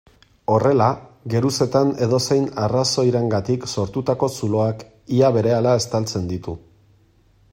Horrela, 0.51 0.85
geruzetan 1.33 1.91
edozein 2.05 2.47
arrazoirengatik 2.63 3.69
sortutako 3.75 4.31
zuloak 4.39 4.83
ia 5.19 5.33
berehala 5.39 5.77
estaltzen 5.83 6.29
ditu. 6.35 6.57